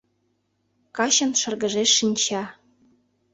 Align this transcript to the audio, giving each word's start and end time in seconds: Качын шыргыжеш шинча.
Качын 0.97 1.31
шыргыжеш 1.41 1.89
шинча. 1.97 2.43